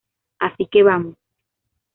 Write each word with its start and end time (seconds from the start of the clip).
Así 0.45 0.63
que 0.71 0.81
vamos. 0.87 1.15